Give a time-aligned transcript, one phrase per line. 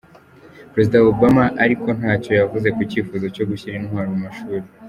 [0.73, 4.65] Perezida Obama ariko ntacyo yavuze ku cyifuzo cyo gushyira intwaro mu mashuri.